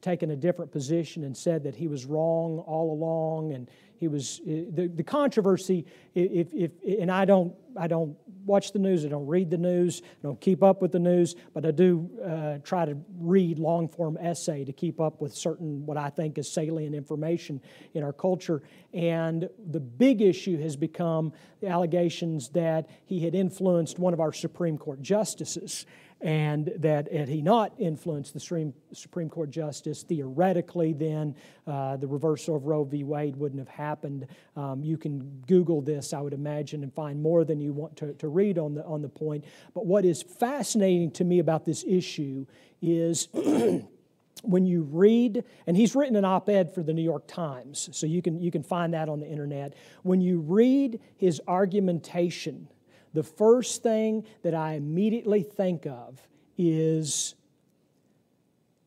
[0.00, 3.70] taken a different position and said that he was wrong all along and
[4.02, 8.78] he was uh, the, the controversy if, if and i don't i don't watch the
[8.78, 11.70] news i don't read the news i don't keep up with the news but i
[11.70, 16.10] do uh, try to read long form essay to keep up with certain what i
[16.10, 17.60] think is salient information
[17.94, 18.62] in our culture.
[18.92, 24.32] And the big issue has become the allegations that he had influenced one of our
[24.32, 25.86] supreme court justices
[26.22, 31.34] and that had he not influenced the Supreme Court justice, theoretically, then
[31.66, 33.02] uh, the reversal of Roe v.
[33.02, 34.28] Wade wouldn't have happened.
[34.56, 38.12] Um, you can Google this, I would imagine, and find more than you want to,
[38.14, 39.44] to read on the, on the point.
[39.74, 42.46] But what is fascinating to me about this issue
[42.80, 43.28] is.
[44.44, 48.06] when you read, and he's written an op ed for the New York Times, so
[48.06, 49.74] you can, you can find that on the internet.
[50.02, 52.66] When you read his argumentation
[53.12, 56.20] the first thing that I immediately think of
[56.56, 57.34] is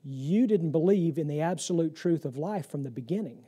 [0.04, 3.44] you didn't believe in the absolute truth of life from the beginning.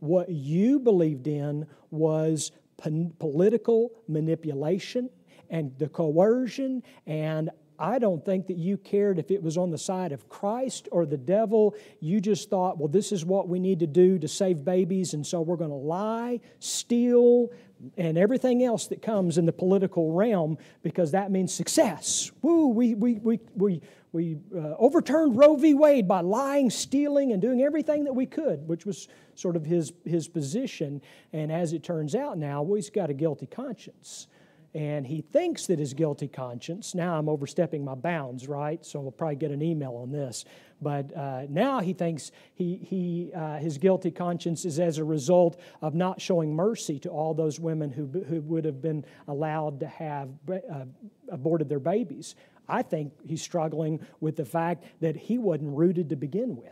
[0.00, 5.10] What you believed in was political manipulation
[5.50, 9.78] and the coercion and I don't think that you cared if it was on the
[9.78, 11.74] side of Christ or the devil.
[11.98, 15.26] You just thought, well, this is what we need to do to save babies, and
[15.26, 17.48] so we're going to lie, steal,
[17.96, 22.30] and everything else that comes in the political realm because that means success.
[22.42, 23.80] Woo, we, we, we, we,
[24.12, 25.74] we uh, overturned Roe v.
[25.74, 29.92] Wade by lying, stealing, and doing everything that we could, which was sort of his,
[30.04, 31.00] his position.
[31.32, 34.26] And as it turns out now, well, he's got a guilty conscience
[34.74, 38.84] and he thinks that his guilty conscience, now I'm overstepping my bounds, right?
[38.86, 40.44] So we'll probably get an email on this.
[40.80, 45.60] But uh, now he thinks he, he, uh, his guilty conscience is as a result
[45.82, 49.86] of not showing mercy to all those women who, who would have been allowed to
[49.86, 50.84] have uh,
[51.30, 52.34] aborted their babies.
[52.68, 56.70] I think he's struggling with the fact that he wasn't rooted to begin with.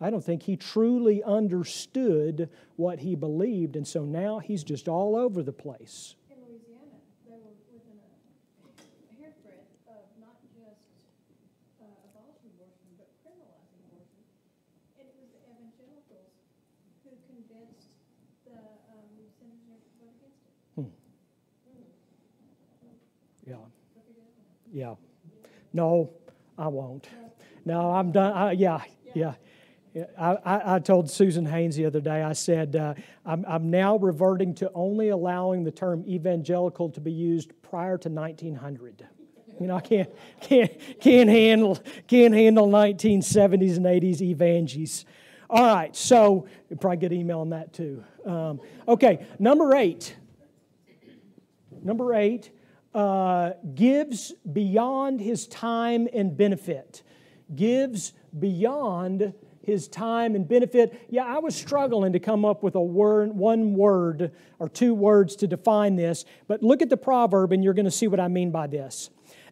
[0.00, 5.14] I don't think he truly understood what he believed, and so now he's just all
[5.14, 6.16] over the place.
[6.26, 8.10] In Louisiana, they were within a
[9.14, 10.90] hairbreadth of not just
[11.78, 14.26] uh, abolishing abortion, but criminalizing abortion.
[14.98, 16.34] And it was the evangelicals
[17.06, 17.94] who convinced
[18.42, 19.06] the um,
[19.38, 20.82] senators to vote against it.
[23.46, 23.54] Yeah.
[23.54, 24.61] So figure that one out.
[24.72, 24.94] Yeah.
[25.72, 26.10] No,
[26.58, 27.08] I won't.
[27.64, 28.32] No, I'm done.
[28.32, 28.80] I, yeah,
[29.14, 29.34] yeah.
[30.18, 32.94] I, I told Susan Haynes the other day, I said, uh,
[33.26, 38.08] I'm, I'm now reverting to only allowing the term evangelical to be used prior to
[38.08, 39.06] 1900.
[39.60, 40.10] You know, I can't,
[40.40, 45.04] can't, can't, handle, can't handle 1970s and 80s evangies.
[45.50, 48.02] All right, so you probably get email on that too.
[48.24, 50.16] Um, okay, number eight.
[51.82, 52.50] Number eight
[52.94, 57.02] uh, gives beyond his time and benefit.
[57.54, 61.06] Gives beyond his time and benefit.
[61.08, 65.36] Yeah, I was struggling to come up with a word, one word or two words
[65.36, 68.28] to define this, but look at the proverb and you're going to see what I
[68.28, 69.10] mean by this.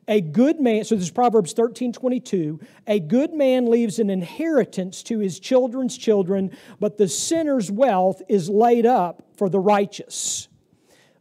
[0.08, 2.58] A good man, so this is Proverbs 13 22.
[2.86, 8.48] A good man leaves an inheritance to his children's children, but the sinner's wealth is
[8.48, 10.48] laid up for the righteous.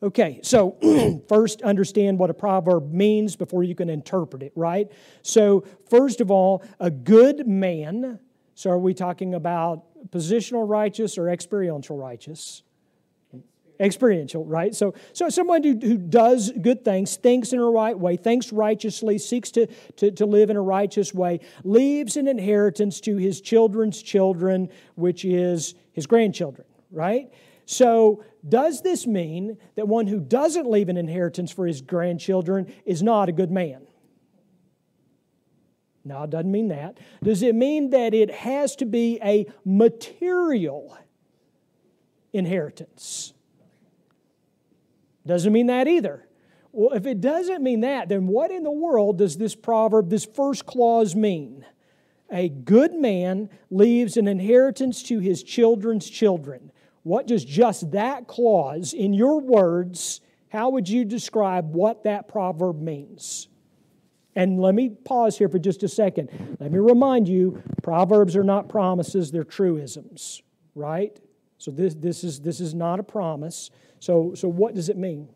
[0.01, 0.77] Okay, so
[1.27, 4.89] first understand what a proverb means before you can interpret it, right?
[5.23, 8.19] So, first of all, a good man.
[8.55, 12.63] So, are we talking about positional righteous or experiential righteous?
[13.81, 14.73] Experiential, right?
[14.73, 19.17] So, so someone who, who does good things, thinks in a right way, thinks righteously,
[19.17, 24.01] seeks to, to, to live in a righteous way, leaves an inheritance to his children's
[24.01, 27.31] children, which is his grandchildren, right?
[27.65, 33.03] So, does this mean that one who doesn't leave an inheritance for his grandchildren is
[33.03, 33.85] not a good man?
[36.05, 36.97] No, it doesn't mean that.
[37.21, 40.97] Does it mean that it has to be a material
[42.31, 43.33] inheritance?
[45.25, 46.25] Doesn't mean that either.
[46.71, 50.25] Well, if it doesn't mean that, then what in the world does this proverb, this
[50.25, 51.65] first clause mean?
[52.31, 56.71] A good man leaves an inheritance to his children's children.
[57.03, 62.81] What does just that clause, in your words, how would you describe what that proverb
[62.81, 63.47] means?
[64.35, 66.57] And let me pause here for just a second.
[66.59, 70.41] Let me remind you Proverbs are not promises, they're truisms,
[70.75, 71.19] right?
[71.57, 73.69] So this, this, is, this is not a promise.
[73.99, 75.27] So, so what does it mean?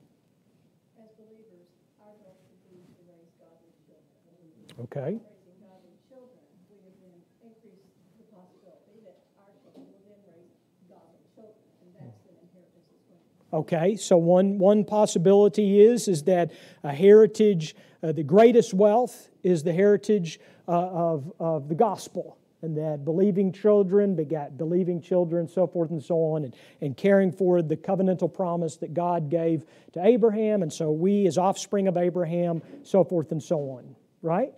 [0.96, 1.68] As believers,
[2.00, 4.88] our goal should be to raise godly children.
[4.88, 5.20] Okay.
[5.20, 6.40] Raising godly children,
[6.72, 7.84] we would then increase
[8.16, 10.56] the possibility that our children will then raise
[10.88, 13.20] godly children, and that's the inheritance as well.
[13.54, 16.52] Okay, so one, one possibility is, is that
[16.84, 22.40] a heritage, uh, the greatest wealth is the heritage uh, of, of the gospel.
[22.64, 27.32] And that believing children begat believing children, so forth and so on, and, and caring
[27.32, 30.64] for the covenantal promise that God gave to Abraham.
[30.64, 34.54] And so we, as offspring of Abraham, so forth and so on, right?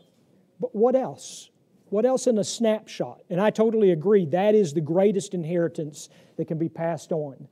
[0.62, 1.50] But what else?
[1.90, 3.22] What else in a snapshot?
[3.30, 7.48] And I totally agree, that is the greatest inheritance that can be passed on.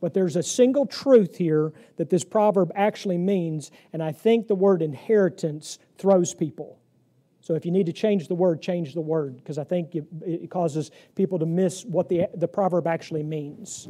[0.00, 4.54] But there's a single truth here that this proverb actually means, and I think the
[4.54, 6.78] word inheritance throws people.
[7.40, 10.50] So if you need to change the word, change the word, because I think it,
[10.50, 13.88] causes people to miss what the, the proverb actually means.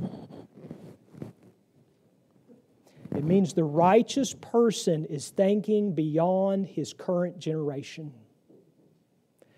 [3.17, 8.13] It means the righteous person is thinking beyond his current generation.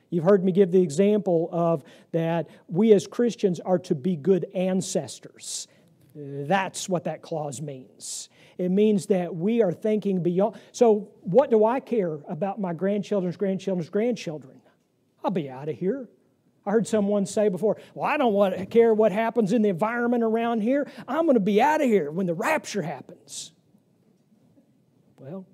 [0.08, 4.46] You've heard me give the example of that we as Christians are to be good
[4.54, 5.68] ancestors.
[6.14, 8.28] That's what that clause means.
[8.58, 10.56] It means that we are thinking beyond.
[10.72, 14.60] So, what do I care about my grandchildren's grandchildren's grandchildren?
[15.24, 16.08] I'll be out of here.
[16.66, 19.68] I heard someone say before, Well, I don't want to care what happens in the
[19.68, 20.90] environment around here.
[21.06, 23.52] I'm going to be out of here when the rapture happens.
[25.16, 25.46] Well,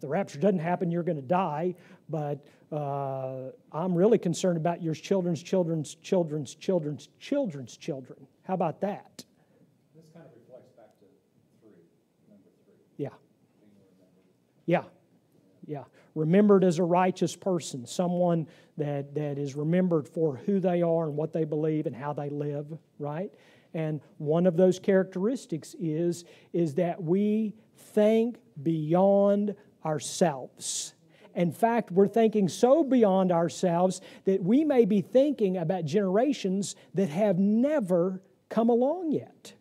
[0.00, 1.76] the rapture doesn't happen, you're going to die,
[2.12, 8.26] but uh, I'm really concerned about your children's children's children's children's children's children.
[8.44, 9.24] How about that?
[9.96, 11.06] This kind of reflects back to
[11.60, 11.82] three,
[12.28, 13.08] number three, Yeah,
[14.66, 14.84] yeah,
[15.66, 15.84] yeah.
[16.14, 18.46] Remembered as a righteous person, someone
[18.76, 22.28] that, that is remembered for who they are and what they believe and how they
[22.28, 22.66] live,
[22.98, 23.32] right?
[23.72, 29.54] And one of those characteristics is, is that we think beyond
[29.84, 30.94] ourselves.
[31.34, 37.08] In fact, we're thinking so beyond ourselves that we may be thinking about generations that
[37.08, 39.54] have never come along yet.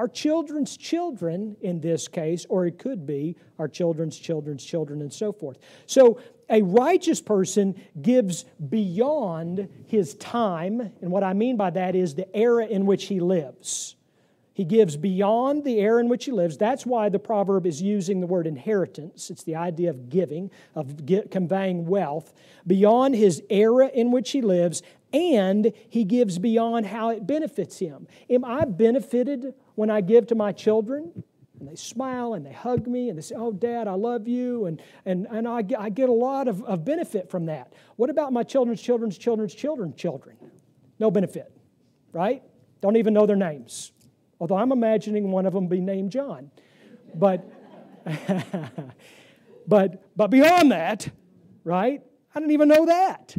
[0.00, 5.12] our children's children in this case, or it could be our children's children's children, and
[5.12, 5.58] so forth.
[5.84, 6.18] So
[6.48, 12.34] a righteous person gives beyond his time, and what I mean by that is the
[12.34, 13.96] era in which he lives.
[14.60, 16.58] He gives beyond the era in which he lives.
[16.58, 19.30] That's why the proverb is using the word inheritance.
[19.30, 22.34] It's the idea of giving, of get, conveying wealth,
[22.66, 24.82] beyond his era in which he lives,
[25.14, 28.06] and he gives beyond how it benefits him.
[28.28, 31.24] Am I benefited when I give to my children?
[31.58, 34.66] And they smile and they hug me and they say, Oh, Dad, I love you.
[34.66, 37.72] And, and, and I, get, I get a lot of, of benefit from that.
[37.96, 40.36] What about my children's children's children's children's children?
[40.98, 41.50] No benefit,
[42.12, 42.42] right?
[42.82, 43.92] Don't even know their names.
[44.40, 46.50] Although I'm imagining one of them be named John.
[47.14, 47.44] But,
[49.66, 51.08] but, but beyond that,
[51.62, 52.02] right?
[52.34, 53.36] I didn't even know that.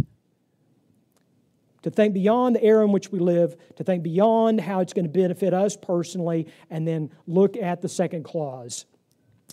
[1.81, 5.05] To think beyond the era in which we live, to think beyond how it's going
[5.05, 8.85] to benefit us personally, and then look at the second clause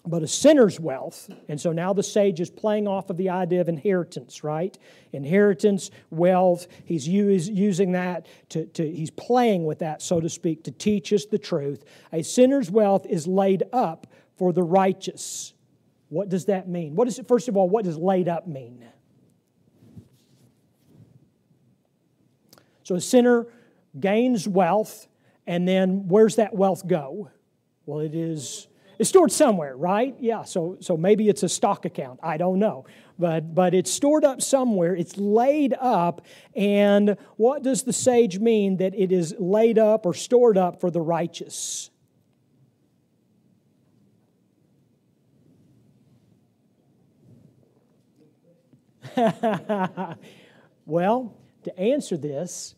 [0.07, 1.31] but a sinner's wealth.
[1.49, 4.77] And so now the sage is playing off of the idea of inheritance, right?
[5.13, 6.67] Inheritance, wealth.
[6.85, 11.27] He's using that to, to, he's playing with that, so to speak, to teach us
[11.27, 11.85] the truth.
[12.13, 15.53] A sinner's wealth is laid up for the righteous.
[16.09, 16.95] What does that mean?
[16.95, 18.85] What is it, first of all, what does laid up mean?
[22.85, 23.47] So a sinner
[23.99, 25.09] gains wealth,
[25.47, 27.31] and then where's that wealth go?
[27.85, 28.68] Well, it is
[28.99, 30.17] it's stored somewhere, right?
[30.19, 32.19] Yeah, so, so maybe it's a stock account.
[32.23, 32.85] I don't know.
[33.19, 34.97] But, but it's stored up somewhere.
[34.97, 36.27] It's laid up.
[36.55, 40.91] And what does the sage mean that it is laid up or stored up for
[40.91, 41.91] the righteous?
[50.87, 52.75] well, to answer this,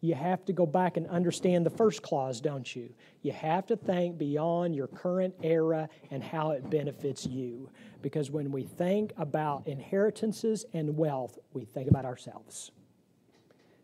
[0.00, 2.94] you have to go back and understand the first clause, don't you?
[3.28, 7.68] You have to think beyond your current era and how it benefits you.
[8.00, 12.70] Because when we think about inheritances and wealth, we think about ourselves.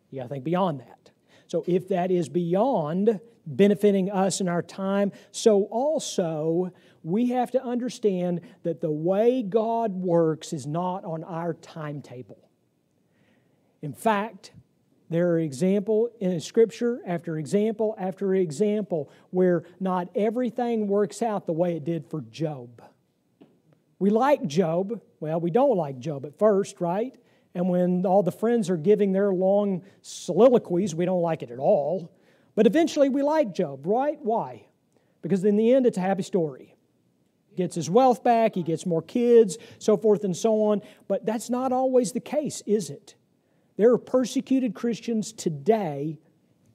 [0.08, 1.10] You got to think beyond that.
[1.46, 6.72] So if that is beyond benefiting us in our time, so also
[7.02, 12.48] we have to understand that the way God works is not on our timetable.
[13.82, 14.52] In fact,
[15.14, 21.52] there are example in scripture after example after example where not everything works out the
[21.52, 22.82] way it did for Job.
[24.00, 25.00] We like Job.
[25.20, 27.14] Well, we don't like Job at first, right?
[27.54, 31.60] And when all the friends are giving their long soliloquies, we don't like it at
[31.60, 32.12] all.
[32.56, 34.18] But eventually we like Job, right?
[34.20, 34.66] Why?
[35.22, 36.74] Because in the end, it's a happy story.
[37.50, 40.82] He Gets his wealth back, he gets more kids, so forth and so on.
[41.06, 43.14] But that's not always the case, is it?
[43.76, 46.18] There are persecuted Christians today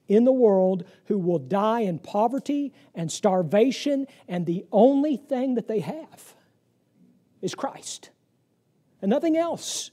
[0.07, 5.67] in the world who will die in poverty and starvation, and the only thing that
[5.67, 6.35] they have
[7.41, 8.09] is Christ
[9.01, 9.91] and nothing else.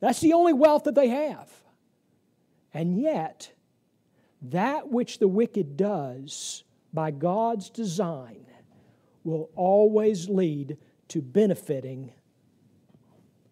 [0.00, 1.50] That's the only wealth that they have.
[2.72, 3.52] And yet,
[4.42, 8.46] that which the wicked does by God's design
[9.24, 10.76] will always lead
[11.08, 12.12] to benefiting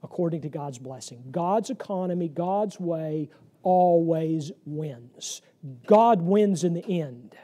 [0.02, 1.22] according to God's blessing.
[1.30, 3.30] God's economy, God's way
[3.62, 5.42] always wins.
[5.86, 7.36] God wins in the end,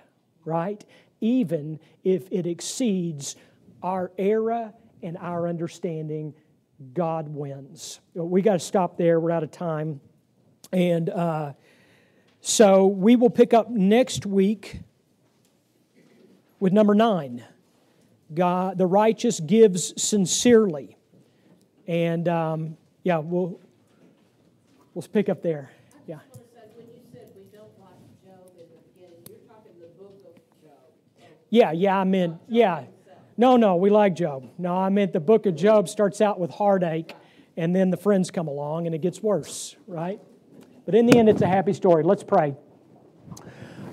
[0.45, 0.85] right?
[1.21, 3.37] Even if it exceeds
[3.83, 6.35] our era and our understanding,
[6.93, 8.01] God wins.
[8.15, 9.21] We got to stop there.
[9.21, 10.01] We're out of time.
[10.73, 11.53] And uh,
[12.41, 14.81] so we will pick up next week
[16.61, 17.45] with number nine.
[18.35, 20.98] God, the righteous gives sincerely.
[21.89, 23.59] And um, yeah, we'll
[24.95, 25.71] we'll pick up there.
[26.07, 26.19] Yeah.
[26.77, 30.35] when you said we don't like Job in the beginning, you're talking the book of
[30.63, 31.31] Job.
[31.49, 32.85] Yeah, yeah, I meant yeah.
[33.39, 34.51] No, no, we like Job.
[34.59, 37.15] No, I meant the book of Job starts out with heartache,
[37.57, 40.21] and then the friends come along, and it gets worse, right?
[40.85, 42.03] But in the end, it's a happy story.
[42.03, 42.55] Let's pray.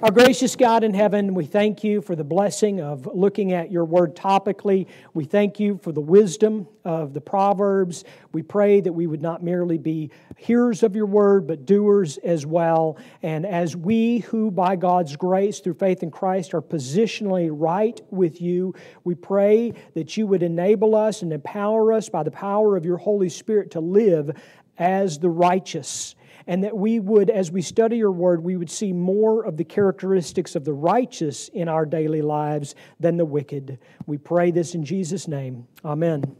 [0.05, 3.85] Our gracious God in heaven, we thank you for the blessing of looking at your
[3.85, 4.85] word topically.
[5.15, 8.03] We thank you for the wisdom of the Proverbs.
[8.31, 12.45] We pray that we would not merely be hearers of your word, but doers as
[12.45, 12.99] well.
[13.23, 18.39] And as we who, by God's grace, through faith in Christ, are positionally right with
[18.39, 22.85] you, we pray that you would enable us and empower us by the power of
[22.85, 24.29] your Holy Spirit to live
[24.77, 26.15] as the righteous
[26.47, 29.63] and that we would, as we study your word, we would see more of the
[29.63, 33.79] characteristics of the righteous in our daily lives than the wicked.
[34.05, 35.67] We pray this in Jesus' name.
[35.83, 36.35] Amen.